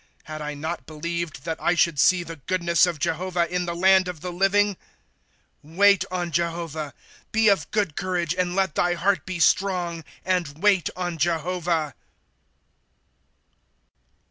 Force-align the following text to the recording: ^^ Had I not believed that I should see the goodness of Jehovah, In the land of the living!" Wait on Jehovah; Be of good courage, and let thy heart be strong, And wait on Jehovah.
^^ 0.01 0.03
Had 0.23 0.41
I 0.41 0.55
not 0.55 0.87
believed 0.87 1.45
that 1.45 1.61
I 1.61 1.75
should 1.75 1.99
see 1.99 2.23
the 2.23 2.37
goodness 2.37 2.87
of 2.87 2.97
Jehovah, 2.97 3.45
In 3.53 3.65
the 3.67 3.75
land 3.75 4.07
of 4.07 4.21
the 4.21 4.31
living!" 4.31 4.75
Wait 5.61 6.05
on 6.09 6.31
Jehovah; 6.31 6.95
Be 7.31 7.49
of 7.49 7.69
good 7.69 7.95
courage, 7.95 8.33
and 8.35 8.55
let 8.55 8.73
thy 8.73 8.95
heart 8.95 9.27
be 9.27 9.39
strong, 9.39 10.03
And 10.25 10.63
wait 10.63 10.89
on 10.95 11.19
Jehovah. 11.19 11.93